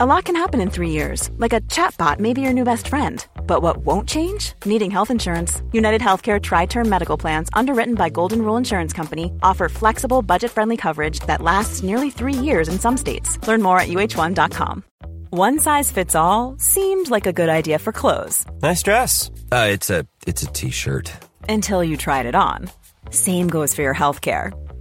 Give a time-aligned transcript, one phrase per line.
[0.00, 2.86] A lot can happen in three years, like a chatbot may be your new best
[2.86, 3.26] friend.
[3.48, 4.52] But what won't change?
[4.64, 5.60] Needing health insurance.
[5.72, 10.52] United Healthcare Tri Term Medical Plans, underwritten by Golden Rule Insurance Company, offer flexible, budget
[10.52, 13.44] friendly coverage that lasts nearly three years in some states.
[13.48, 14.84] Learn more at uh1.com.
[15.30, 19.30] One size fits all seemed like a good idea for clothes Nice dress.
[19.50, 21.12] Uh, it's a it's a t-shirt.
[21.48, 22.70] until you tried it on.
[23.10, 24.52] Same goes for your healthcare.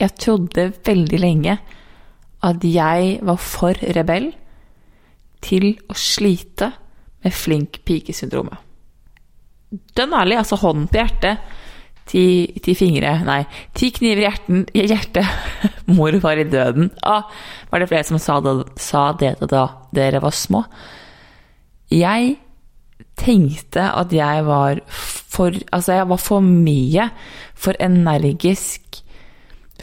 [0.00, 1.58] Jeg trodde veldig lenge
[2.46, 4.30] at jeg var for rebell
[5.44, 6.70] til å slite
[7.20, 8.56] med flink pike-syndromet.
[9.96, 11.42] Dønn ærlig, altså hånden på hjertet,
[12.10, 12.24] ti,
[12.64, 13.44] ti fingre Nei,
[13.76, 15.28] ti kniver i hjerten, hjertet.
[15.94, 16.90] Mor var i døden.
[17.06, 17.28] Ah,
[17.70, 20.64] var det flere som sa det, sa det da dere var små?
[21.92, 22.38] Jeg
[23.20, 24.80] tenkte at jeg var
[25.30, 27.06] for Altså, jeg var for mye,
[27.54, 29.04] for energisk,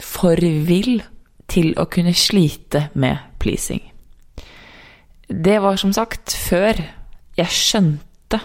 [0.04, 1.02] for vill
[1.48, 3.82] til å kunne slite med pleasing.
[5.28, 6.80] Det var som sagt før
[7.38, 8.40] jeg skjønte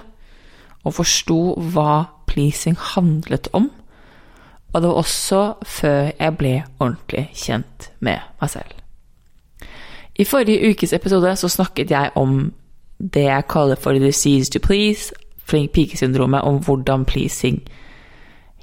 [0.83, 3.69] og forsto hva pleasing handlet om.
[4.73, 8.73] Og det var også før jeg ble ordentlig kjent med meg selv.
[10.15, 12.51] I forrige ukes episode så snakket jeg om
[12.99, 15.13] det jeg kaller for the disease to please,
[15.45, 17.61] flink pike-syndromet, om hvordan pleasing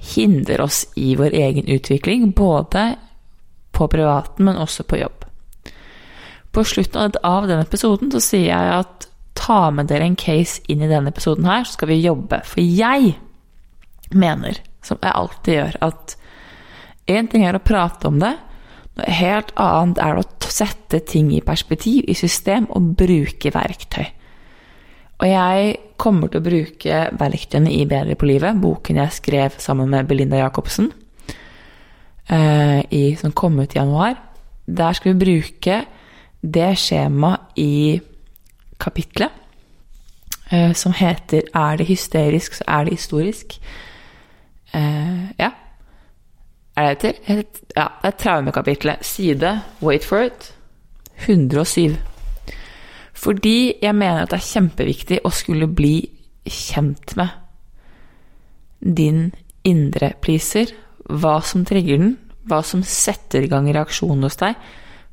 [0.01, 2.95] hindrer oss i vår egen utvikling, både
[3.71, 5.25] på privaten, men også på jobb.
[6.51, 9.07] På slutten av denne episoden så sier jeg at
[9.37, 12.41] ta med dere en case inn i denne episoden her, så skal vi jobbe.
[12.45, 13.15] For jeg
[14.11, 16.15] mener, som jeg alltid gjør, at
[17.11, 18.33] én ting er å prate om det,
[18.99, 24.09] noe helt annet er å sette ting i perspektiv, i system, og bruke verktøy.
[25.21, 29.91] Og jeg kommer til å bruke verktøyene i Bedre på livet, boken jeg skrev sammen
[29.93, 30.89] med Belinda Jacobsen,
[32.25, 34.15] eh, i, som kom ut i januar.
[34.65, 35.83] Der skal vi bruke
[36.41, 38.01] det skjemaet i
[38.81, 39.29] kapitlet
[40.51, 43.59] eh, som heter 'Er det hysterisk, så er det historisk'.
[44.73, 45.51] Eh, ja.
[46.77, 47.13] Er det til?
[47.77, 49.05] Ja, det er traumekapitlet.
[49.05, 50.55] Side, wait for it,
[51.27, 52.10] 107.
[53.21, 55.95] Fordi jeg mener at det er kjempeviktig å skulle bli
[56.49, 57.37] kjent med
[58.81, 59.27] din
[59.67, 60.71] indre pleaser,
[61.05, 62.15] hva som trigger den,
[62.49, 64.57] hva som setter i gang reaksjonen hos deg,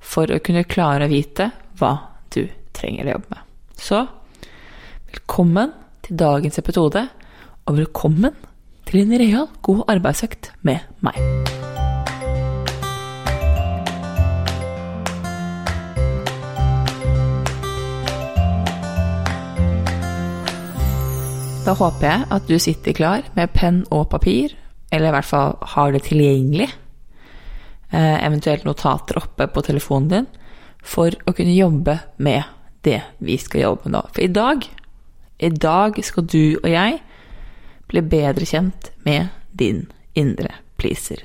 [0.00, 1.92] for å kunne klare å vite hva
[2.32, 3.44] du trenger å jobbe med.
[3.76, 4.00] Så
[5.10, 5.76] velkommen
[6.06, 7.04] til dagens episode,
[7.68, 8.40] og velkommen
[8.88, 11.57] til en real god arbeidsøkt med meg.
[21.68, 24.54] Da håper jeg at du sitter klar med penn og papir,
[24.88, 26.68] eller i hvert fall har det tilgjengelig,
[27.92, 30.28] eh, eventuelt notater oppe på telefonen din,
[30.80, 32.48] for å kunne jobbe med
[32.88, 34.02] det vi skal jobbe med nå.
[34.14, 34.64] For i dag,
[35.44, 37.02] i dag skal du og jeg
[37.92, 39.84] bli bedre kjent med din
[40.16, 41.20] indre pleaser.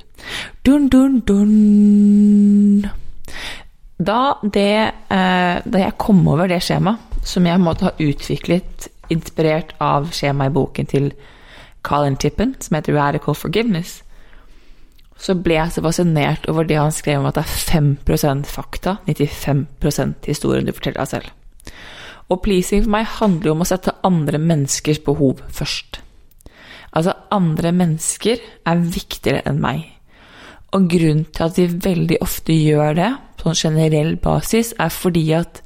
[0.62, 2.84] Dun, dun, dun.
[3.96, 9.74] Da, det, eh, da jeg kom over det skjemaet, som jeg måtte ha utviklet inspirert
[9.82, 11.12] av skjemaet i boken til
[11.84, 14.02] Colin Tippen, som heter Radical Forgiveness,
[15.20, 18.98] så ble jeg så fascinert over det han skrev om at det er 5 fakta,
[19.06, 21.30] 95% historien du forteller deg selv.
[22.32, 26.00] Og pleasing for meg handler jo om å sette andre menneskers behov først.
[26.94, 29.90] Altså, andre mennesker er viktigere enn meg.
[30.74, 35.24] Og grunnen til at vi veldig ofte gjør det, på en generell basis, er fordi
[35.36, 35.60] at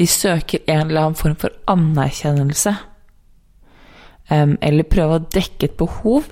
[0.00, 2.72] vi søker en eller annen form for anerkjennelse.
[4.32, 6.30] Eller prøver å dekke et behov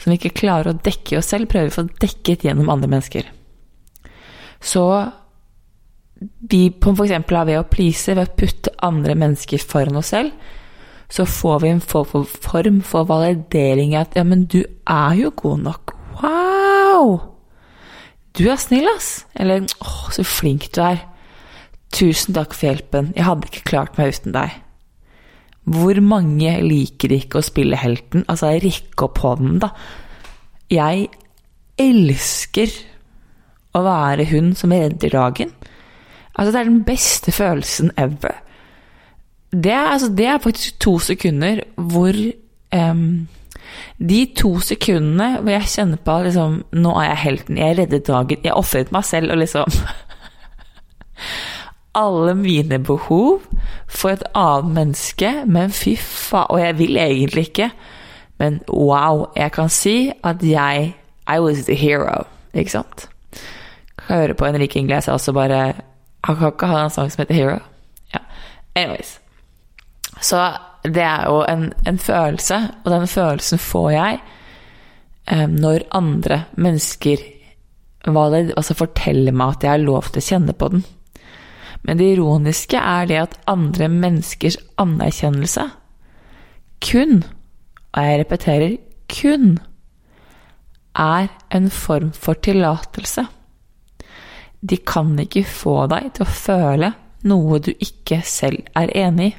[0.00, 2.70] som vi ikke klarer å dekke i oss selv, prøver vi å få dekket gjennom
[2.72, 3.26] andre mennesker.
[4.64, 4.84] Så
[6.48, 7.12] vi f.eks.
[7.28, 10.32] ved å please, ved å putte andre mennesker foran oss selv,
[11.10, 15.66] så får vi en form for validering i at ja, men du er jo god
[15.66, 15.94] nok.
[16.22, 17.18] Wow!
[18.38, 19.26] Du er snill, ass.
[19.34, 21.02] Eller åh, så flink du er.
[21.94, 23.12] Tusen takk for hjelpen.
[23.16, 24.58] Jeg hadde ikke klart meg uten deg.
[25.70, 28.24] Hvor mange liker ikke å spille helten?
[28.30, 29.72] Altså, rekke opp hånden, da.
[30.70, 31.08] Jeg
[31.80, 32.72] elsker
[33.76, 35.52] å være hun som redder dagen.
[36.34, 38.38] Altså, det er den beste følelsen ever.
[39.50, 42.14] Det er, altså, det er faktisk to sekunder hvor
[42.70, 43.28] um,
[43.98, 48.44] De to sekundene hvor jeg kjenner på liksom, Nå er jeg helten, jeg reddet dagen,
[48.44, 49.74] jeg ofret meg selv og liksom
[51.94, 53.40] Alle mine behov
[53.88, 57.70] for et annet menneske, men fy faen Og jeg vil egentlig ikke,
[58.38, 60.94] men wow, jeg kan si at jeg
[61.28, 63.08] I was the hero, ikke sant?
[63.98, 65.74] Kan høre på Henrik Ingles også bare
[66.24, 67.58] Han kan ikke ha en sang som heter Hero.
[68.14, 68.18] Ja.
[68.76, 69.20] Anyways.
[70.20, 70.52] Så
[70.84, 74.18] det er jo en, en følelse, og den følelsen får jeg
[75.32, 77.16] eh, når andre mennesker
[78.06, 80.84] valid, altså forteller meg at jeg har lov til å kjenne på den.
[81.86, 85.66] Men det ironiske er det at andre menneskers anerkjennelse
[86.80, 87.20] kun,
[87.92, 88.76] og jeg repeterer
[89.10, 89.58] kun,
[90.96, 93.26] er en form for tillatelse.
[94.60, 96.92] De kan ikke få deg til å føle
[97.28, 99.36] noe du ikke selv er enig i.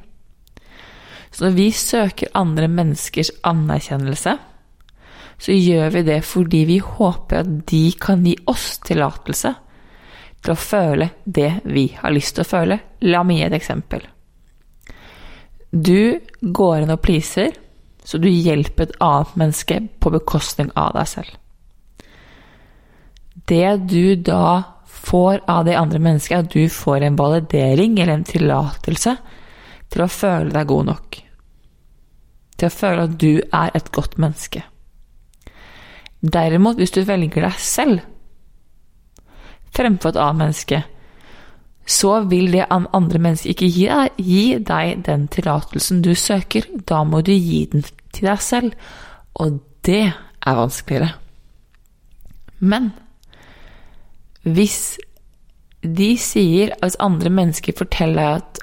[1.31, 4.33] Så når vi søker andre menneskers anerkjennelse,
[5.41, 9.53] så gjør vi det fordi vi håper at de kan gi oss tillatelse
[10.41, 12.79] til å føle det vi har lyst til å føle.
[13.05, 14.05] La meg gi et eksempel.
[15.71, 17.53] Du går inn og pleaser,
[18.03, 21.37] så du hjelper et annet menneske på bekostning av deg selv.
[23.47, 28.19] Det du da får av det andre mennesket, er at du får en validering eller
[28.19, 29.15] en tillatelse
[29.91, 31.21] til å føle deg god nok.
[32.57, 34.63] Til å føle at du er et godt menneske.
[36.21, 38.03] Derimot, hvis du velger deg selv
[39.75, 40.81] fremfor et annet menneske,
[41.87, 46.67] så vil det andre mennesket ikke gi deg, gi deg den tillatelsen du søker.
[46.87, 47.83] Da må du gi den
[48.13, 48.75] til deg selv,
[49.33, 51.15] og det er vanskeligere.
[52.61, 52.91] Men
[54.45, 54.97] hvis
[55.81, 58.59] de sier, hvis andre mennesker forteller deg at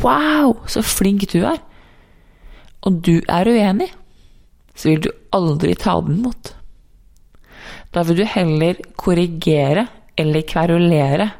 [0.00, 1.62] 'wow, så flink du er',
[2.82, 3.92] og du er uenig,
[4.74, 6.56] så vil du aldri ta den imot.
[7.94, 11.30] Da vil du heller korrigere eller kverulere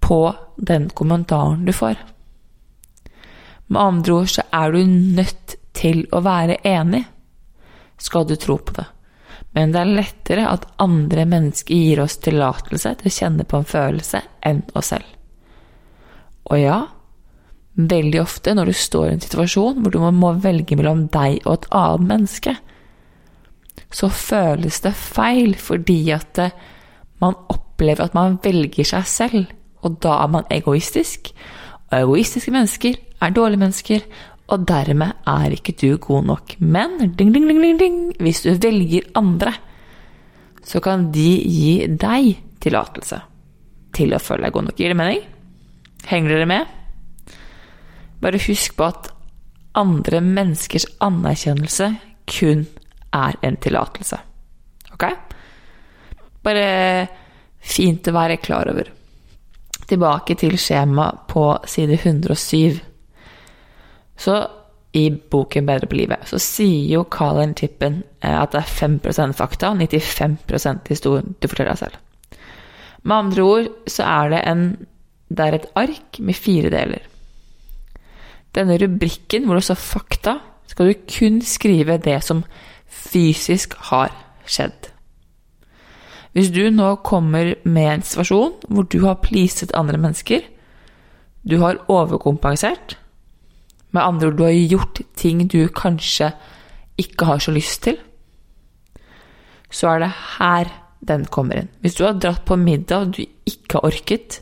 [0.00, 1.96] på den kommentaren du får.
[3.66, 7.02] Med andre ord så er du nødt til å være enig,
[7.98, 8.86] skal du tro på det.
[9.56, 13.68] Men det er lettere at andre mennesker gir oss tillatelse til å kjenne på en
[13.68, 15.08] følelse enn oss selv.
[16.48, 16.78] Og ja,
[17.78, 21.52] veldig ofte når du står i en situasjon hvor du må velge mellom deg og
[21.58, 22.56] et annet menneske,
[23.92, 26.40] så føles det feil fordi at
[27.22, 31.30] man opplever at man velger seg selv, og da er man egoistisk.
[31.90, 34.04] Og egoistiske mennesker er dårlige mennesker,
[34.48, 36.54] og dermed er ikke du god nok.
[36.60, 39.52] Men ding, ding, ding, ding, hvis du velger andre,
[40.64, 43.20] så kan de gi deg tillatelse
[43.96, 44.80] til å føle deg god nok.
[44.80, 45.22] Gir det mening?
[46.08, 46.74] Henger dere med?
[48.22, 49.10] Bare husk på at
[49.78, 51.92] andre menneskers anerkjennelse
[52.28, 52.66] kun
[53.14, 54.18] er en tillatelse.
[54.92, 55.04] Ok?
[56.44, 57.08] Bare
[57.60, 58.90] fint å være klar over.
[59.88, 62.80] Tilbake til skjemaet på side 107.
[64.18, 64.36] Så
[64.92, 69.36] i boken 'Bedre på livet' så sier jo Colin Tippen eh, at det er 5%
[69.36, 71.96] fakta og 95 historien du forteller deg selv.
[73.02, 74.64] Med andre ord så er det, en,
[75.28, 77.04] det er et ark med fire deler.
[78.56, 82.44] Denne rubrikken hvor det står 'fakta', skal du kun skrive det som
[82.88, 84.12] fysisk har
[84.46, 84.90] skjedd.
[86.38, 90.44] Hvis du nå kommer med en situasjon hvor du har pleaset andre mennesker,
[91.42, 92.94] du har overkompensert,
[93.90, 96.28] med andre ord, du har gjort ting du kanskje
[97.00, 97.98] ikke har så lyst til,
[99.66, 100.70] så er det her
[101.08, 101.72] den kommer inn.
[101.82, 104.38] Hvis du har dratt på middag du ikke har orket,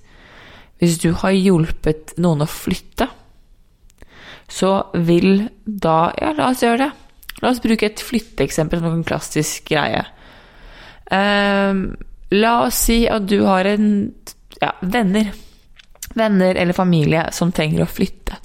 [0.76, 3.08] hvis du har hjulpet noen å flytte,
[4.52, 6.90] så vil da Ja, la oss gjøre det.
[7.40, 10.04] La oss bruke et flytteeksempel som en klassisk greie.
[11.06, 11.94] Uh,
[12.34, 13.88] la oss si at du har en
[14.60, 15.30] ja, venner.
[16.16, 18.40] Venner eller familie som trenger å flytte.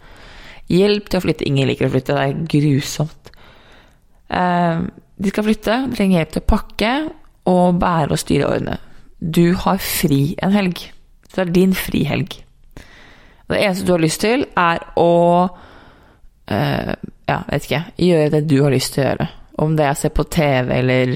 [0.72, 1.48] Hjelp til å flytte.
[1.48, 3.34] Ingen liker å flytte, det er grusomt.
[4.32, 4.88] Uh,
[5.22, 6.94] de skal flytte, de trenger hjelp til å pakke
[7.52, 8.78] og bære og styre årene.
[9.22, 10.88] Du har fri en helg.
[11.30, 12.34] Så det er din frihelg.
[13.52, 15.12] Det eneste du har lyst til, er å
[16.48, 16.94] eh,
[17.28, 17.84] Ja, vet ikke.
[18.02, 19.28] Gjøre det du har lyst til å gjøre.
[19.64, 21.14] Om det er å se på TV eller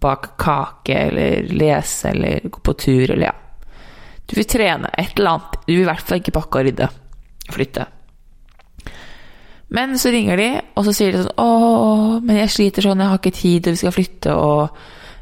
[0.00, 3.36] bake kake eller lese eller gå på tur eller ja.
[4.26, 5.56] Du vil trene et eller annet.
[5.66, 6.88] Du vil i hvert fall ikke pakke og rydde.
[7.50, 7.86] Flytte.
[9.74, 13.10] Men så ringer de, og så sier de sånn 'Å, men jeg sliter sånn, jeg
[13.10, 14.68] har ikke tid, og vi skal flytte', og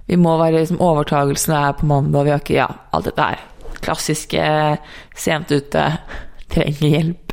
[0.08, 3.38] vi må være liksom Overtagelsen er på mandag, vi har ikke Ja, alt dette her.
[3.80, 4.78] Klassiske
[5.14, 5.84] sent ute,
[6.52, 7.32] trenger hjelp.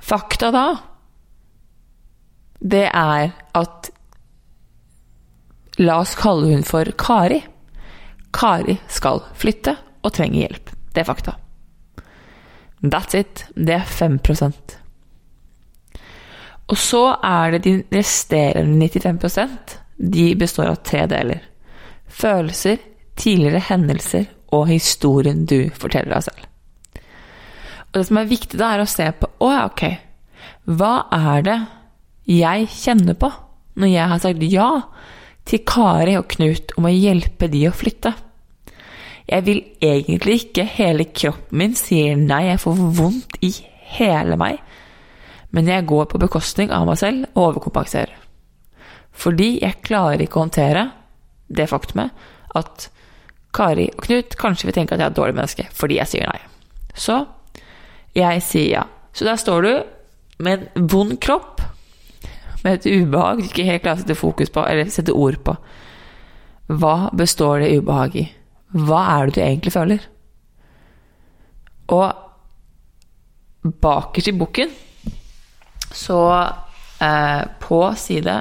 [0.00, 0.66] Fakta da,
[2.60, 3.90] det er at
[5.76, 7.42] La oss kalle hun for Kari.
[8.32, 10.70] Kari skal flytte og trenger hjelp.
[10.92, 11.36] Det er fakta.
[12.80, 13.44] That's it.
[13.54, 14.76] Det er 5%
[16.68, 21.42] Og så er det de resterende 95% De består av tre deler.
[22.06, 22.78] Følelser,
[23.16, 26.42] tidligere hendelser og historien du forteller deg selv.
[27.88, 29.84] Og det som er viktig da, er å se på Å ja, ok.
[30.66, 31.58] Hva er det
[32.26, 33.30] jeg kjenner på
[33.76, 34.70] når jeg har sagt ja
[35.46, 38.12] til Kari og Knut om å hjelpe de å flytte?
[39.26, 40.66] Jeg vil egentlig ikke.
[40.76, 43.52] Hele kroppen min sier nei, jeg får vondt i
[43.96, 44.60] hele meg.
[45.54, 48.14] Men jeg går på bekostning av meg selv og overkompenserer.
[49.16, 50.84] Fordi jeg klarer ikke å håndtere
[51.48, 52.26] det faktumet
[52.58, 52.88] at
[53.56, 56.28] Kari og Knut kanskje vil tenke at jeg er et dårlig menneske fordi jeg sier
[56.28, 56.40] nei.
[56.96, 57.22] Så
[58.16, 58.84] jeg sier ja.
[59.16, 59.72] Så der står du
[60.44, 61.55] med en vond kropp,
[62.66, 65.54] med et ubehag du ikke helt klarer å sette fokus på, eller sette ord på.
[66.66, 68.26] Hva består det ubehaget i?
[68.76, 70.06] Hva er det du egentlig føler?
[71.94, 74.74] Og bakerst i boken,
[75.94, 76.20] så
[77.02, 78.36] eh, på side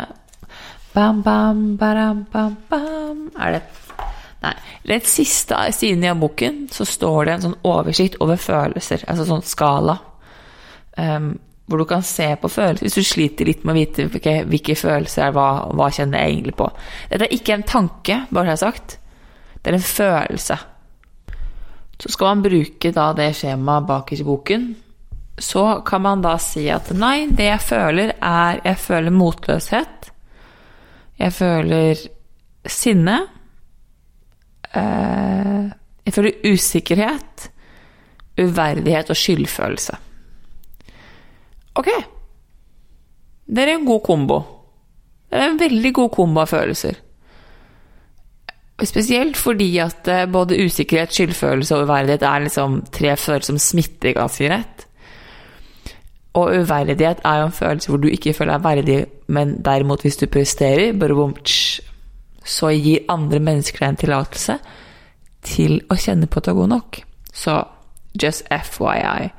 [0.96, 3.64] bam, bam, baram, bam, bam Er det
[4.46, 4.54] Nei.
[4.86, 9.42] Rett siste siden av boken så står det en sånn oversikt over følelser, altså sånn
[9.42, 9.96] skala.
[11.02, 11.32] Um,
[11.66, 14.76] hvor du kan se på følelser, hvis du sliter litt med å vite hvilke, hvilke
[14.78, 16.70] følelser hva, hva kjenner jeg egentlig på.
[17.10, 18.98] Dette er ikke en tanke, bare så jeg har sagt.
[19.58, 20.58] Det er en følelse.
[21.96, 24.68] Så skal man bruke da det skjemaet bakerst i boken.
[25.42, 30.12] Så kan man da si at nei, det jeg føler, er Jeg føler motløshet.
[31.20, 32.06] Jeg føler
[32.68, 33.18] sinne.
[34.76, 35.66] Eh,
[36.06, 37.50] jeg føler usikkerhet,
[38.38, 40.05] uverdighet og skyldfølelse.
[41.76, 41.90] Ok.
[43.46, 44.40] Det er en god kombo.
[45.30, 47.02] Det er en veldig god kombo av følelser.
[48.84, 54.16] Spesielt fordi at eh, både usikkerhet, skyldfølelse og uverdighet er liksom tre følelser som smitter
[54.18, 54.88] ganske rett.
[56.36, 60.18] Og uverdighet er jo en følelse hvor du ikke føler deg verdig, men derimot hvis
[60.18, 60.92] du presterer,
[62.46, 64.58] så gir andre mennesker deg en tillatelse
[65.46, 67.00] til å kjenne på at du er god nok.
[67.34, 67.64] Så
[68.24, 69.30] just FYI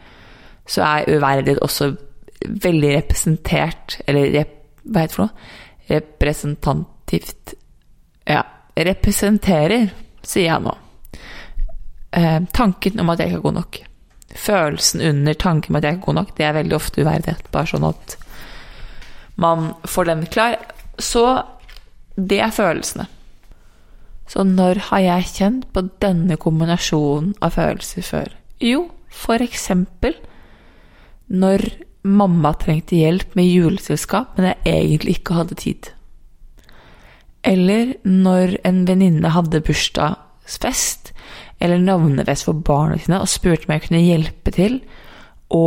[0.67, 1.93] så er uverdighet også
[2.45, 4.53] veldig representert, eller rep,
[4.87, 5.49] hva heter det for noe?
[5.87, 7.57] Representativt
[8.27, 8.43] Ja
[8.77, 9.89] representerer,
[10.27, 10.75] sier jeg nå.
[12.17, 13.81] Eh, tanken om at jeg ikke er god nok.
[14.37, 17.51] Følelsen under tanken om at jeg ikke er god nok, det er veldig ofte uverdighet.
[17.55, 18.17] Bare sånn at
[19.41, 20.59] man får den klar.
[20.99, 21.25] Så
[22.17, 23.09] det er følelsene.
[24.27, 28.33] Så når har jeg kjent på denne kombinasjonen av følelser før?
[28.61, 30.17] Jo, for eksempel
[31.31, 31.63] når
[32.07, 35.91] mamma trengte hjelp med juleselskap, men jeg egentlig ikke hadde tid.
[37.47, 41.13] Eller når en venninne hadde bursdagsfest
[41.63, 44.81] eller navnefest for barna sine og spurte om jeg kunne hjelpe til
[45.55, 45.67] å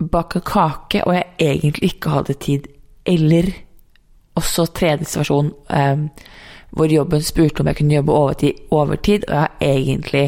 [0.00, 2.68] bake kake, og jeg egentlig ikke hadde tid.
[3.04, 3.50] Eller
[4.38, 6.06] også tredje situasjon eh,
[6.70, 10.26] hvor jobben spurte om jeg kunne jobbe overtid, overtid, og jeg egentlig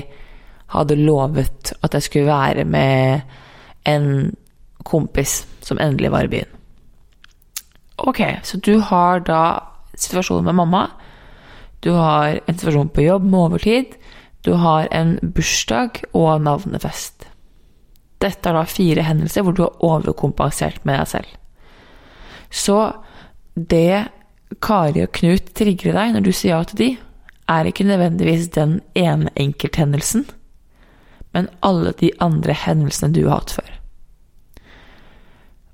[0.73, 3.21] hadde lovet at jeg skulle være med
[3.88, 4.07] en
[4.86, 6.58] kompis som endelig var i byen.
[8.02, 9.42] Ok, så du har da
[9.94, 10.86] situasjonen med mamma.
[11.80, 13.94] Du har en situasjon på jobb med overtid.
[14.42, 17.28] Du har en bursdag og navnefest.
[18.22, 21.30] Dette er da fire hendelser hvor du har overkompensert med deg selv.
[22.50, 22.78] Så
[23.54, 24.08] det
[24.62, 26.90] Kari og Knut trigger deg når du sier ja til de,
[27.50, 30.26] er ikke nødvendigvis den ene enkelthendelsen,
[31.34, 33.70] men alle de andre hendelsene du har hatt før.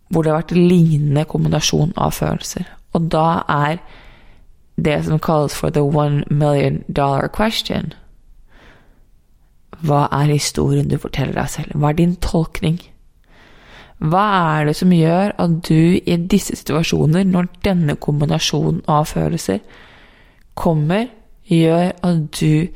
[0.09, 2.65] Hvor det har vært lignende kombinasjon av følelser.
[2.97, 3.81] Og da er
[4.85, 7.93] det som kalles for the one million dollar question.
[9.83, 11.75] Hva er historien du forteller deg selv?
[11.75, 12.81] Hva er din tolkning?
[13.99, 14.25] Hva
[14.57, 19.59] er det som gjør at du i disse situasjoner, når denne kombinasjonen av følelser
[20.59, 21.09] kommer,
[21.51, 22.69] gjør at du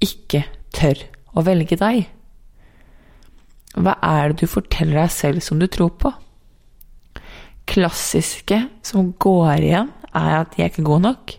[0.00, 0.44] ikke
[0.76, 1.04] tør
[1.36, 2.08] å velge deg?
[3.76, 6.12] Hva er det du forteller deg selv som du tror på?
[7.68, 11.34] Klassiske som går igjen, er at jeg er ikke god nok.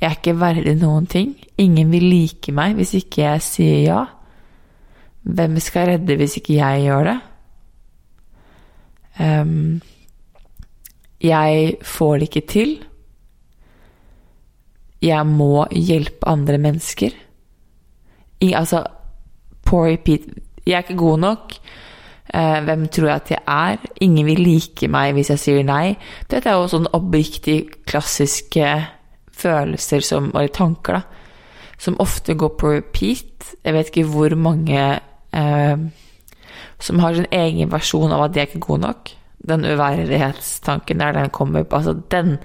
[0.00, 1.32] Jeg er ikke verdig noen ting.
[1.58, 4.00] Ingen vil like meg hvis ikke jeg sier ja.
[5.24, 7.18] Hvem skal redde hvis ikke jeg gjør det?
[9.14, 9.80] Um,
[11.24, 12.74] jeg får det ikke til.
[15.04, 17.14] Jeg må hjelpe andre mennesker.
[18.40, 18.84] I, altså,
[19.64, 20.28] på repeat
[20.66, 21.52] Jeg er ikke god nok.
[22.34, 23.90] Uh, hvem tror jeg at jeg er?
[24.02, 25.94] Ingen vil like meg hvis jeg sier nei.
[26.30, 28.70] Dette er jo sånn oppriktig klassiske
[29.34, 33.54] følelser som, eller tanker, da, som ofte går på repeat.
[33.62, 34.82] Jeg vet ikke hvor mange
[35.34, 35.84] eh,
[36.82, 39.12] som har sin egen versjon av at de er ikke gode nok.
[39.44, 42.38] Den uverdighetstanken der den kommer opp, altså den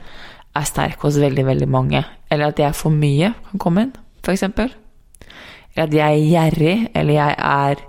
[0.57, 2.03] er sterk hos veldig, veldig mange.
[2.29, 3.93] Eller at jeg er for mye, kan komme inn,
[4.23, 4.43] f.eks.
[4.49, 7.88] Eller at jeg er gjerrig, eller jeg er eh,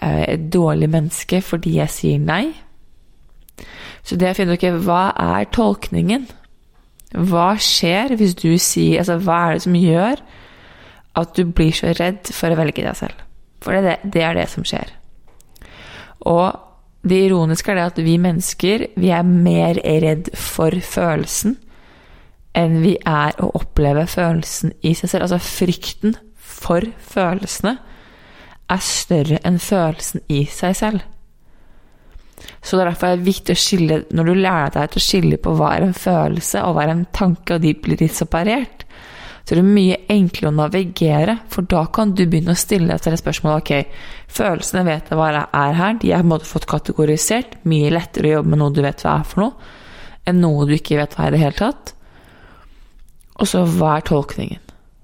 [0.00, 2.52] et dårlig menneske fordi jeg sier nei.
[4.02, 6.26] Så det å finne ut hva er tolkningen?
[7.12, 10.22] Hva skjer hvis du sier Altså, hva er det som gjør
[11.20, 13.24] at du blir så redd for å velge deg selv?
[13.62, 14.88] For det, det er det som skjer.
[16.26, 16.56] Og
[17.06, 21.58] det ironiske er det at vi mennesker vi er mer redd for følelsen
[22.58, 25.26] enn vi er å oppleve følelsen i seg selv.
[25.26, 27.78] Altså frykten for følelsene
[28.72, 31.08] er større enn følelsen i seg selv.
[32.62, 35.04] Så det er derfor det er viktig å skille Når du lærer deg til å
[35.04, 38.16] skille på hva er en følelse og hva er en tanke, og de blir litt
[38.16, 38.84] separert,
[39.42, 43.18] så er det mye enklere å navigere, for da kan du begynne å stille deg
[43.18, 46.68] spørsmålet ok, følelsene vet jeg hva det er her, de har på en måte fått
[46.70, 49.72] kategorisert, mye lettere å jobbe med noe du vet hva er for noe,
[50.30, 51.94] enn noe du ikke vet hva er i det hele tatt.
[53.42, 54.62] Og så hva er tolkningen?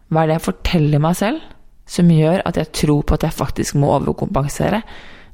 [0.09, 1.58] Hva er det jeg forteller meg selv
[1.89, 4.83] som gjør at jeg tror på at jeg faktisk må overkompensere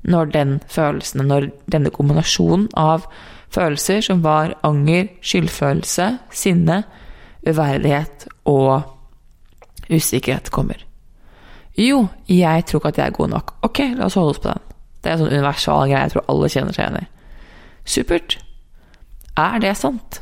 [0.04, 3.06] når den følelsen, når denne kombinasjonen av
[3.54, 6.82] følelser som var anger, skyldfølelse, sinne,
[7.48, 8.82] uverdighet og
[9.90, 10.84] usikkerhet kommer.
[11.78, 13.54] Jo, jeg tror ikke at jeg er god nok.
[13.66, 14.74] Ok, la oss holde oss på den.
[15.02, 17.08] Det er en sånn universal greie jeg tror alle kjenner seg igjen i.
[17.84, 18.36] Supert.
[19.36, 20.20] Er det sant?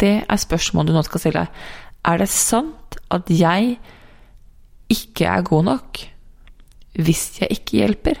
[0.00, 1.60] Det er spørsmålet du nå skal stille deg.
[2.06, 3.78] Er det sant at jeg
[4.92, 6.02] ikke er god nok
[6.96, 8.20] hvis jeg ikke hjelper?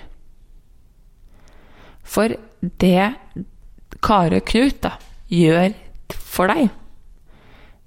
[2.06, 3.06] For det
[4.04, 4.96] Kare Knut da,
[5.32, 5.72] gjør
[6.12, 6.68] for deg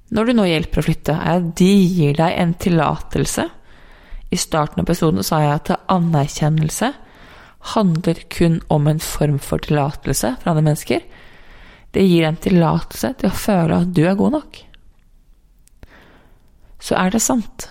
[0.10, 3.46] når du nå hjelper å flytte, er at de gir deg en tillatelse.
[4.34, 6.92] I starten av episoden sa jeg at anerkjennelse
[7.76, 11.04] handler kun om en form for tillatelse fra andre mennesker.
[11.94, 14.62] Det gir en tillatelse til å føle at du er god nok.
[16.82, 17.70] Så er det sant.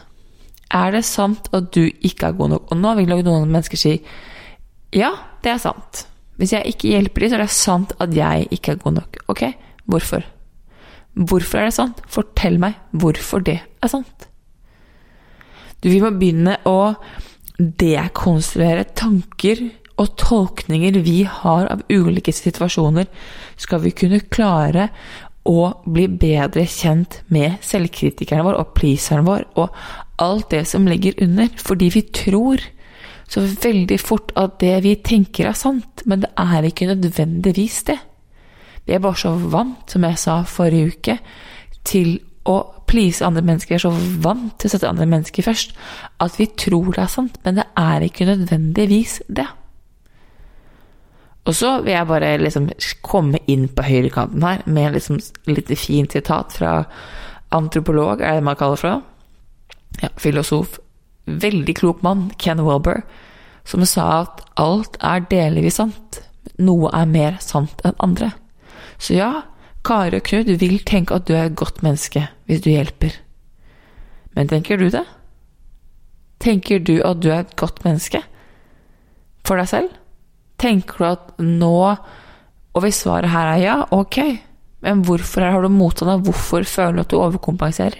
[0.75, 2.73] Er det sant at du ikke er god nok?
[2.73, 3.95] Og nå vil noen mennesker si
[4.97, 5.11] ja,
[5.45, 6.07] det er sant.
[6.41, 9.19] Hvis jeg ikke hjelper dem, så er det sant at jeg ikke er god nok.
[9.29, 9.43] Ok,
[9.91, 10.25] hvorfor?
[11.19, 12.01] Hvorfor er det sant?
[12.09, 14.29] Fortell meg hvorfor det er sant.
[15.83, 16.95] Du, vi må begynne å
[17.59, 19.65] dekonstruere tanker
[19.99, 23.09] og tolkninger vi har av ulike situasjoner,
[23.59, 24.89] skal vi kunne klare
[25.49, 29.75] å bli bedre kjent med selvkritikeren vår og pleaseren vår og
[30.19, 32.63] alt det som ligger under, fordi vi tror
[33.29, 37.99] så veldig fort at det vi tenker er sant, men det er ikke nødvendigvis det.
[38.89, 41.19] Vi er bare så vant, som jeg sa forrige uke,
[41.85, 42.17] til
[42.49, 42.57] å
[42.89, 43.75] please andre mennesker.
[43.75, 45.75] Vi er så vant til å sette andre mennesker først
[46.25, 49.47] at vi tror det er sant, men det er ikke nødvendigvis det.
[51.49, 52.71] Og så vil jeg bare liksom
[53.05, 56.73] komme inn på høyrekanten her med liksom litt fint sitat fra
[57.57, 59.05] antropolog, er det man kaller det for?
[60.03, 60.79] Ja, filosof.
[61.29, 63.03] Veldig klok mann, Ken Wilber,
[63.69, 66.23] som sa at alt er delvis sant.
[66.59, 68.33] Noe er mer sant enn andre.
[68.99, 69.31] Så ja,
[69.87, 73.15] Kari og Knut vil tenke at du er et godt menneske hvis du hjelper.
[74.35, 75.05] Men tenker du det?
[76.43, 78.23] Tenker du at du er et godt menneske
[79.47, 79.95] for deg selv?
[80.59, 81.75] Tenker du at nå
[82.77, 84.19] Og hvis svaret her er ja, ok,
[84.87, 86.23] men hvorfor har du motstand?
[86.23, 87.97] Hvorfor føler du at du overkompenserer?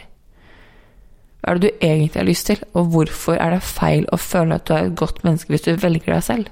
[1.39, 4.59] Hva er det du egentlig har lyst til, og hvorfor er det feil å føle
[4.59, 6.49] at du er et godt menneske hvis du velger deg selv?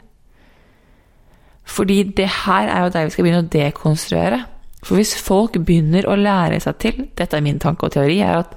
[1.66, 4.42] Fordi det her er jo der vi skal begynne å dekonstruere.
[4.86, 8.20] For hvis folk begynner å lære seg til Dette er min tanke og teori.
[8.22, 8.54] er at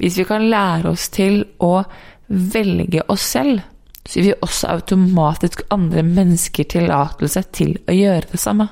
[0.00, 1.82] Hvis vi kan lære oss til å
[2.28, 3.60] velge oss selv,
[4.06, 8.68] så gir vi også automatisk andre mennesker tillatelse til å gjøre det samme.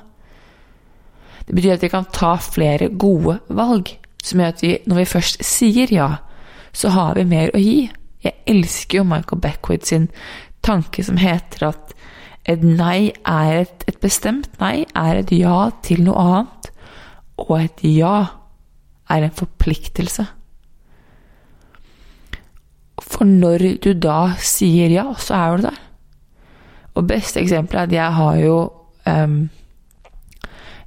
[1.45, 3.91] Det betyr at vi kan ta flere gode valg,
[4.23, 6.09] som gjør at vi, når vi først sier ja,
[6.73, 7.89] så har vi mer å gi.
[8.23, 10.09] Jeg elsker jo Michael Beckwith sin
[10.65, 11.95] tanke som heter at
[12.49, 16.69] Et nei er et, et bestemt nei er et ja til noe annet,
[17.37, 18.13] og et ja
[19.11, 20.25] er en forpliktelse.
[23.03, 25.79] For når du da sier ja, så er du der.
[26.95, 28.57] Og beste eksempelet er at jeg har jo
[29.05, 29.39] um,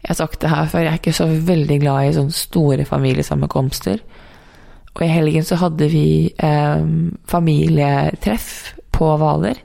[0.02, 2.84] Jeg har sagt det her før, jeg er ikke så veldig glad i sånne store
[2.84, 4.00] familiesammenkomster.
[4.92, 6.84] Og i helgen så hadde vi eh,
[7.28, 9.60] familietreff på Hvaler.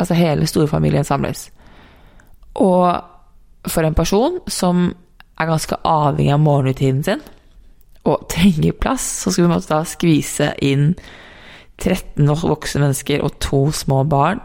[0.00, 1.48] Altså hele storfamilien samles.
[2.60, 4.90] Og for en person som
[5.40, 7.22] er ganske avhengig av morgenrutinen sin,
[8.08, 10.94] og trenger plass, så skulle vi måtte da skvise inn
[11.80, 14.40] 13 voksne mennesker og to små barn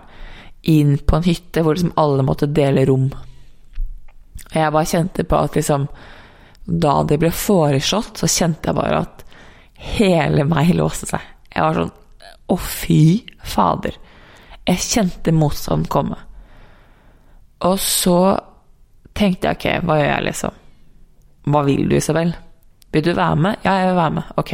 [0.72, 3.10] inn på en hytte hvor liksom alle måtte dele rom.
[4.46, 5.88] Og jeg bare kjente på at liksom
[6.66, 9.15] Da det ble foreslått, så kjente jeg bare at
[9.78, 11.24] hele meg låste seg.
[11.52, 11.94] Jeg var sånn
[12.46, 13.96] Å, fy fader.
[14.70, 16.18] Jeg kjente motstand komme.
[17.66, 18.20] Og så
[19.18, 20.60] tenkte jeg ok, hva gjør jeg, liksom?
[21.50, 22.36] Hva vil du, Isabel?
[22.94, 23.66] Vil du være med?
[23.66, 24.32] Ja, jeg vil være med.
[24.42, 24.54] Ok.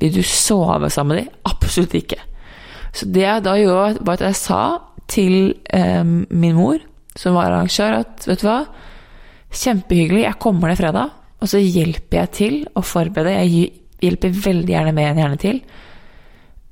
[0.00, 1.40] Vil du sove sammen med dem?
[1.50, 2.18] Absolutt ikke.
[2.90, 4.62] Så det jeg da gjorde, var at jeg sa
[5.10, 5.36] til
[5.70, 6.82] eh, min mor,
[7.18, 8.60] som var arrangør, at vet du hva,
[9.50, 13.38] kjempehyggelig, jeg kommer ned fredag, og så hjelper jeg til å forberede.
[13.40, 15.60] Jeg hjelper veldig gjerne med en gjerne til,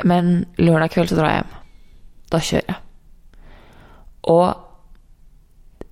[0.08, 1.54] men lørdag kveld så drar jeg hjem.
[2.28, 2.80] Da kjører jeg.
[4.28, 4.48] Og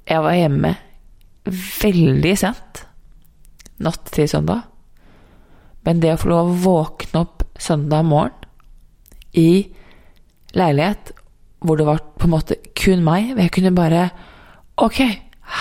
[0.06, 0.72] jeg var hjemme
[1.46, 2.82] veldig sent
[3.82, 4.64] natt til søndag.
[5.86, 8.34] Men det å få lov å våkne opp søndag morgen
[9.36, 9.66] i
[10.56, 11.12] leilighet
[11.64, 14.08] hvor det var på en måte kun meg, hvor jeg kunne bare
[14.76, 14.98] Ok,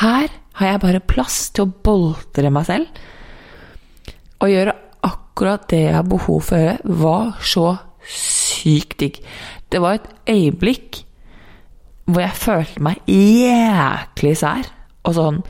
[0.02, 2.98] her har jeg bare plass til å boltre meg selv.
[4.44, 4.74] Og gjøre
[5.36, 7.66] akkurat det jeg har behov for å gjøre, var så
[8.08, 9.20] sykt digg.
[9.68, 11.02] Det var et øyeblikk
[12.06, 14.70] hvor jeg følte meg jæklig sær.
[15.04, 15.42] Og sånn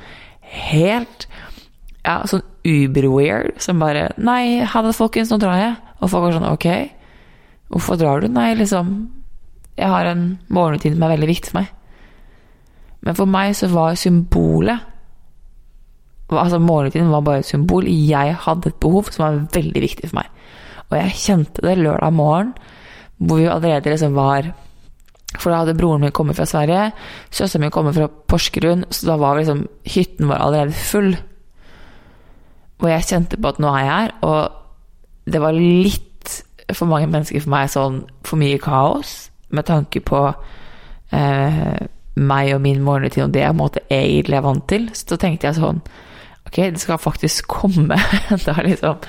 [0.42, 1.28] helt
[2.06, 3.60] Ja, sånn uber-weird.
[3.62, 5.76] Som bare Nei, ha det, folkens, nå drar jeg.
[6.02, 6.68] Og folk var sånn Ok,
[7.74, 8.30] hvorfor drar du?
[8.30, 8.96] Nei, liksom
[9.76, 11.72] jeg har en morgenrutine som er veldig viktig for meg.
[13.06, 14.95] Men for meg så var symbolet
[16.42, 17.88] Altså Morgenrutinen var bare et symbol.
[17.88, 20.30] Jeg hadde et behov som var veldig viktig for meg.
[20.90, 22.54] Og jeg kjente det lørdag morgen,
[23.18, 24.54] hvor vi allerede liksom var
[25.36, 26.94] For da hadde broren min kommet fra Sverige,
[27.28, 31.10] søsteren min kommet fra Porsgrunn, så da var liksom hytten vår allerede full.
[32.80, 36.16] Og jeg kjente på at nå er jeg her, og det var litt
[36.72, 40.22] for mange mennesker for meg sånn for mye kaos med tanke på
[41.12, 41.76] eh,
[42.16, 45.20] meg og min morgenrutine og det jeg på en måte egentlig er vant til, så
[45.20, 45.82] tenkte jeg sånn
[46.56, 47.98] Ok, det skal faktisk komme
[48.46, 49.02] da liksom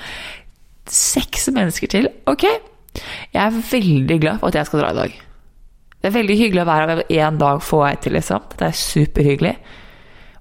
[0.91, 2.09] seks mennesker til.
[2.27, 2.43] Ok,
[3.31, 5.13] jeg er veldig glad for at jeg skal dra i dag.
[6.01, 8.43] Det er veldig hyggelig å være her én dag få jeg til, liksom.
[8.59, 9.53] Det er superhyggelig.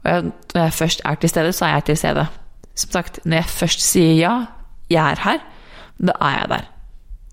[0.03, 2.27] Og jeg, når jeg først er til stede, så er jeg til stede.
[2.75, 4.33] Som sagt, når jeg først sier ja,
[4.91, 5.45] jeg er her,
[6.03, 6.67] da er jeg der.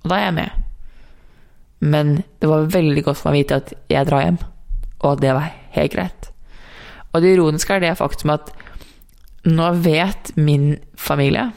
[0.03, 0.59] Og da er jeg med.
[1.79, 4.37] Men det var veldig godt for meg å vite at jeg drar hjem,
[5.01, 6.29] og det var helt greit.
[7.13, 8.53] Og det ironiske er det faktum at
[9.43, 11.49] nå vet min familie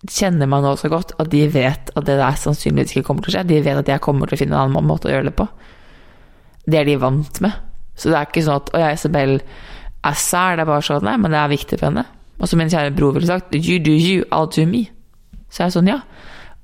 [0.00, 3.34] Kjenner meg nå så godt at de vet at det der sannsynligvis ikke kommer til
[3.34, 3.42] å skje.
[3.50, 5.44] De vet at jeg kommer til å finne en annen måte å gjøre det på.
[6.64, 7.58] Det er de vant med.
[8.00, 9.34] Så det er ikke sånn at 'Å, jeg Isabel
[10.08, 12.06] er sær', det er bare sånn Nei, men det er viktig for henne.
[12.40, 14.88] Og som min kjære bror ville sagt 'You do you, I'll do me'.
[15.50, 16.00] Så er jeg sånn, ja.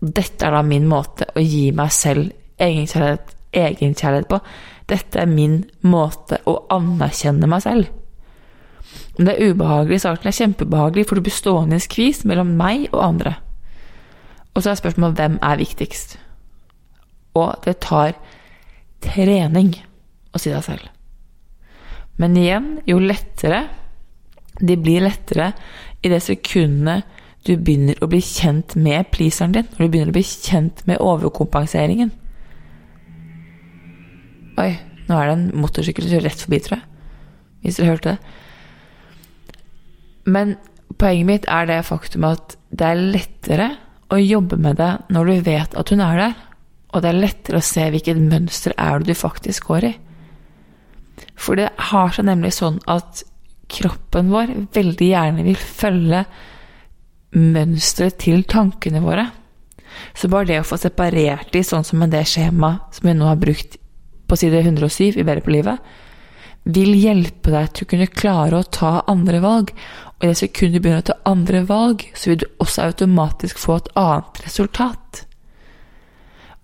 [0.01, 4.41] Dette er da min måte å gi meg selv egenkjærlighet, egenkjærlighet på.
[4.89, 7.87] Dette er min måte å anerkjenne meg selv.
[9.17, 10.03] Men det er ubehagelig.
[10.03, 13.37] Det er kjempebehagelig, for du blir stående i en skvis mellom meg og andre.
[14.55, 16.17] Og så er spørsmålet hvem er viktigst?
[17.37, 18.17] Og det tar
[19.05, 19.75] trening
[20.33, 20.89] å si deg selv.
[22.17, 23.67] Men igjen, jo lettere
[24.57, 25.51] De blir lettere
[26.01, 27.05] i det sekundet
[27.45, 31.03] du begynner å bli kjent med pleaseren din, når du begynner å bli kjent med
[31.05, 32.09] overkompenseringen.
[34.59, 34.71] Oi,
[35.07, 36.89] nå er det en motorsykkel som kjører rett forbi, tror jeg.
[37.63, 38.33] Hvis dere hørte det.
[40.27, 40.57] Men
[40.99, 43.69] poenget mitt er det faktum at det er lettere
[44.13, 46.35] å jobbe med det når du vet at hun er der,
[46.95, 49.95] og det er lettere å se hvilket mønster er det du faktisk går i.
[51.37, 53.25] For det har seg nemlig sånn at
[53.73, 56.23] kroppen vår veldig gjerne vil følge
[57.37, 59.27] mønsteret til tankene våre.
[60.17, 63.29] Så bare det å få separert de, sånn som med det skjemaet som vi nå
[63.29, 63.79] har brukt
[64.27, 65.95] på side 107 i Bedre på livet,
[66.67, 69.71] vil hjelpe deg til å kunne klare å ta andre valg.
[70.17, 73.59] Og i det sekundet du begynner å ta andre valg, så vil du også automatisk
[73.61, 75.25] få et annet resultat.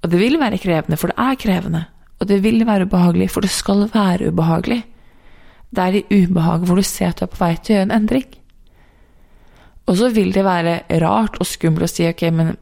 [0.02, 1.82] Og det vil være krevende, for det er krevende.
[2.18, 4.80] Og det vil være ubehagelig, for det skal være ubehagelig.
[5.72, 7.88] Det er i ubehaget hvor du ser at du er på vei til å gjøre
[7.88, 8.28] en endring.
[9.88, 12.54] Og så vil det være rart og skummelt å si ok, men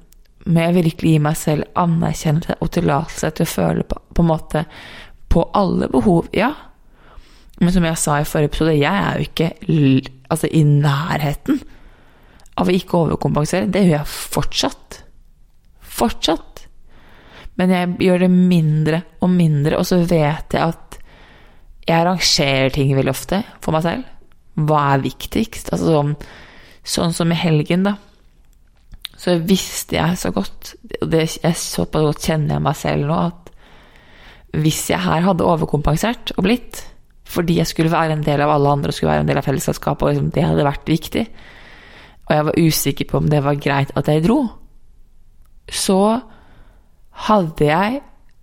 [0.48, 4.31] må jeg virkelig gi meg selv anerkjennelse og tillatelse til å føle på, på en
[4.31, 4.64] måte
[5.31, 6.31] på alle behov?
[6.35, 6.55] Ja.
[7.61, 9.51] Men som jeg sa i forrige episode, jeg er jo ikke
[10.33, 11.61] altså, i nærheten
[12.61, 13.68] av å ikke overkompensere.
[13.73, 15.01] Det gjør jeg fortsatt.
[16.01, 16.64] Fortsatt.
[17.61, 20.96] Men jeg gjør det mindre og mindre, og så vet jeg at
[21.90, 24.07] jeg rangerer ting veldig ofte for meg selv.
[24.61, 25.73] Hva er viktigst?
[25.75, 26.14] Altså sånn,
[26.96, 27.96] sånn som i helgen, da.
[29.20, 33.18] Så visste jeg så godt, og det, jeg såpass godt kjenner jeg meg selv nå,
[33.29, 33.51] at
[34.57, 36.87] hvis jeg her hadde overkompensert og blitt,
[37.30, 39.46] fordi jeg skulle være en del av alle andre og skulle være en del av
[39.46, 41.24] fellesskapet, og liksom det hadde vært viktig,
[42.26, 44.40] og jeg var usikker på om det var greit at jeg dro,
[45.70, 46.00] så
[47.26, 48.00] hadde jeg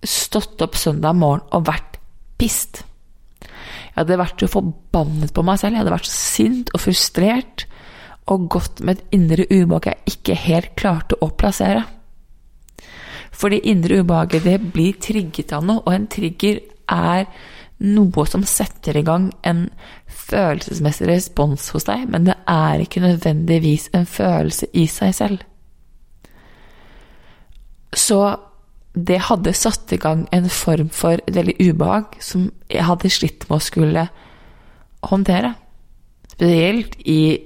[0.08, 1.98] stått opp søndag morgen og vært
[2.40, 2.84] pissed.
[3.42, 7.66] Jeg hadde vært så forbannet på meg selv, jeg hadde vært så sint og frustrert
[8.28, 11.86] og gått med et indre ubehag jeg ikke helt klarte å plassere.
[13.38, 16.60] For det indre ubehaget, det blir trigget av noe, og en trigger
[16.92, 17.28] er
[17.84, 19.68] noe som setter i gang en
[20.10, 25.44] følelsesmessig respons hos deg, men det er ikke nødvendigvis en følelse i seg selv.
[27.94, 28.20] Så
[28.98, 33.60] det hadde satt i gang en form for veldig ubehag som jeg hadde slitt med
[33.60, 34.08] å skulle
[35.08, 35.54] håndtere.
[36.34, 37.38] Spesielt i,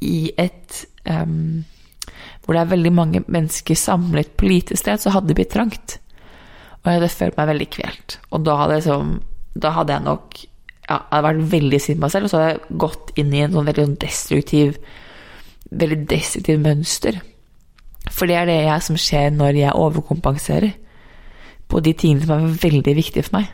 [0.00, 1.64] i et um,
[2.44, 5.98] hvor det er veldig mange mennesker samlet på lite sted, så hadde det blitt trangt.
[6.82, 8.18] Og jeg hadde følt meg veldig kvelt.
[8.32, 9.14] Og da hadde jeg sånn
[9.54, 10.36] da hadde jeg nok
[10.84, 13.32] ja, jeg hadde vært veldig sint på meg selv, og så hadde jeg gått inn
[13.32, 14.78] i en sånn veldig sånn destruktiv
[15.74, 17.20] veldig destruktiv mønster.
[18.12, 20.74] For det er det jeg som skjer når jeg overkompenserer
[21.72, 23.48] på de tingene som er veldig viktige for meg.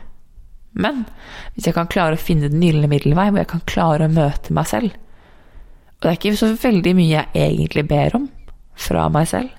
[0.71, 1.05] Men
[1.53, 4.53] hvis jeg kan klare å finne den gylne middelvei, hvor jeg kan klare å møte
[4.55, 8.29] meg selv Og det er ikke så veldig mye jeg egentlig ber om
[8.79, 9.51] fra meg selv,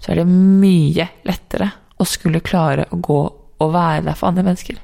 [0.00, 1.66] så er det mye lettere
[2.00, 3.18] å skulle klare å gå
[3.62, 4.78] og være der for andre mennesker.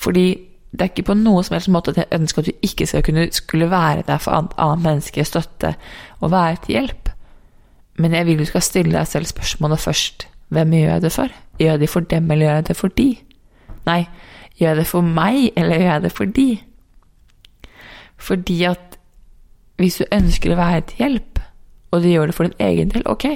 [0.00, 0.26] Fordi
[0.70, 3.02] det er ikke på noen som helst måte at jeg ønsker at du ikke skal
[3.04, 5.74] kunne skulle være der for annet, annet menneske, støtte
[6.20, 7.10] og være til hjelp.
[8.00, 10.28] Men jeg vil du skal stille deg selv spørsmålet først.
[10.50, 11.34] Hvem gjør jeg det for?
[11.58, 13.08] Gjør jeg det for dem, eller gjør jeg det for de?
[13.86, 14.00] Nei,
[14.58, 16.48] gjør jeg det for meg, eller gjør jeg det for de?
[18.20, 18.98] Fordi at
[19.80, 21.38] hvis du ønsker å være til hjelp,
[21.90, 23.26] og du gjør det for din egen del, ok,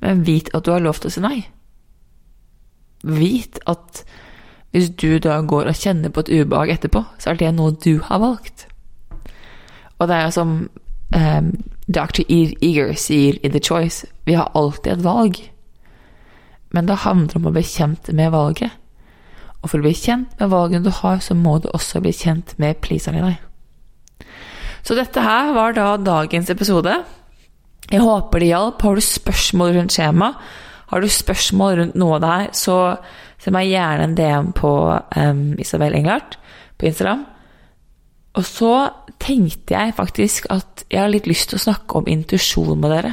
[0.00, 1.38] men vit at du har lov til å si nei.
[3.04, 4.04] Vit at
[4.74, 8.00] hvis du da går og kjenner på et ubehag etterpå, så er det noe du
[8.02, 8.66] har valgt.
[10.02, 10.54] Og det er som
[11.14, 11.50] um,
[11.86, 12.24] Dr.
[12.26, 15.38] Eager sier i The Choice, vi har alltid et valg.
[16.74, 18.74] Men det handler om å bli kjent med valget.
[19.62, 22.56] Og for å bli kjent med valgene du har, så må du også bli kjent
[22.58, 24.26] med pleaseren i deg.
[24.84, 26.98] Så dette her var da dagens episode.
[27.92, 28.82] Jeg håper det hjalp.
[28.82, 30.34] Har du spørsmål rundt skjema,
[30.90, 32.78] har du spørsmål rundt noe av det her, så
[33.44, 36.38] send meg gjerne en DM på um, Isabel Englert
[36.80, 37.26] på Instagram.
[38.34, 38.72] Og så
[39.20, 43.12] tenkte jeg faktisk at jeg har litt lyst til å snakke om intuisjon med dere.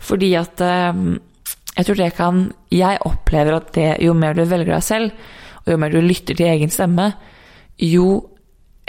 [0.00, 0.62] Fordi at
[0.94, 1.18] um,
[1.76, 2.38] jeg tror det kan
[2.72, 5.12] Jeg opplever at det, jo mer du velger deg selv,
[5.64, 7.10] og jo mer du lytter til egen stemme,
[7.80, 8.06] jo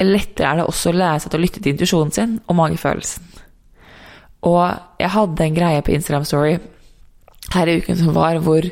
[0.01, 3.27] lettere er det også å lære seg til å lytte til intuisjonen sin og magefølelsen.
[4.49, 4.61] Og
[5.01, 6.55] jeg hadde en greie på Instagram Story
[7.53, 8.65] her i uken som var, hvor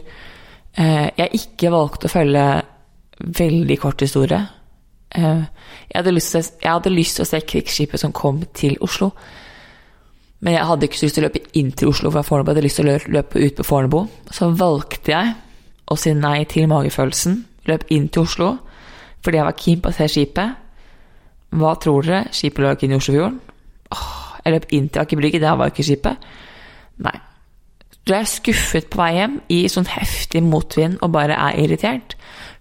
[0.79, 2.45] jeg ikke valgte å følge
[3.19, 4.39] veldig kort historie.
[5.15, 5.43] Eh,
[5.89, 9.11] jeg, hadde til, jeg hadde lyst til å se krigsskipet som kom til Oslo.
[10.39, 12.65] Men jeg hadde ikke lyst til å løpe inn til Oslo fra Fornebu, jeg hadde
[12.67, 13.99] lyst til å løpe ut på Fornebu.
[14.31, 15.35] Så valgte jeg
[15.89, 18.55] å si nei til magefølelsen, løp inn til Oslo
[19.19, 20.51] fordi jeg var keen på å se skipet.
[21.59, 22.29] Hva tror dere?
[22.31, 23.39] Skipet lå ikke inne i Oslofjorden.
[24.45, 26.29] jeg løp inn til Aker Brygge, der var ikke skipet.
[27.03, 27.17] Nei,
[28.07, 32.15] du er skuffet på vei hjem i sånn heftig motvind og bare er irritert.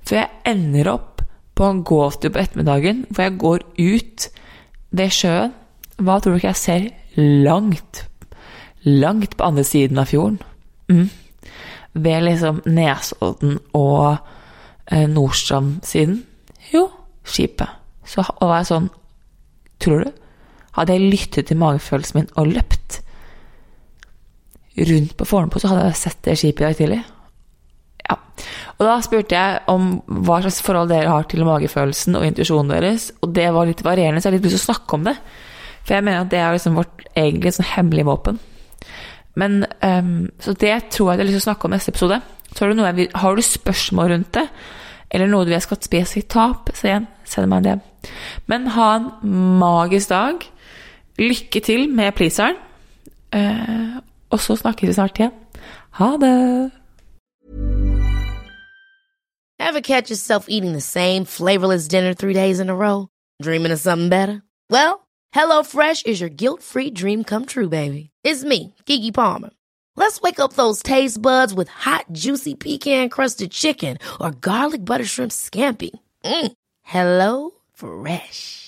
[0.05, 1.22] For jeg ender opp
[1.59, 4.29] på en gåtur på ettermiddagen hvor jeg går ut
[4.98, 5.55] ved sjøen.
[5.98, 6.85] Hva tror du ikke jeg ser
[7.18, 8.05] langt,
[8.87, 10.38] langt på andre siden av fjorden?
[10.88, 11.09] Mm.
[11.98, 14.20] Ved liksom Nesodden og
[14.87, 16.22] eh, Nordstrand-siden?
[16.70, 16.87] Jo,
[17.27, 17.74] skipet.
[18.07, 18.88] Så var jeg sånn
[19.79, 20.14] Tror du?
[20.74, 22.96] Hadde jeg lyttet til magefølelsen min og løpt,
[24.88, 27.01] rundt på Fornebu, så hadde jeg sett det skipet i dag tidlig.
[28.09, 28.17] Ja.
[28.79, 33.11] Og da spurte jeg om hva slags forhold dere har til magefølelsen og intuisjonen deres,
[33.23, 35.17] og det var litt varierende, så jeg har litt lyst til å snakke om det.
[35.83, 38.41] For jeg mener at det er liksom vårt egentlig sånn hemmelige våpen.
[39.38, 42.21] Men, um, så det tror jeg jeg har lyst til å snakke om neste episode.
[42.53, 44.47] Så har du, har du spørsmål rundt det,
[45.14, 47.79] eller noe du vil jeg skal spesifikt ta opp, så igjen, send meg det.
[48.51, 49.11] Men ha en
[49.61, 50.45] magisk dag.
[51.19, 52.59] Lykke til med pleaseren.
[53.35, 53.97] Eh,
[54.31, 55.33] og så snakkes vi snart igjen.
[55.91, 56.71] Ha det!
[59.61, 63.09] Ever catch yourself eating the same flavorless dinner three days in a row?
[63.43, 64.43] Dreaming of something better?
[64.71, 68.11] Well, HelloFresh is your guilt-free dream come true, baby.
[68.25, 69.51] It's me, Gigi Palmer.
[69.97, 75.33] Let's wake up those taste buds with hot, juicy pecan-crusted chicken or garlic butter shrimp
[75.33, 75.91] scampi.
[76.25, 76.53] Mm.
[76.83, 78.67] Hello Fresh.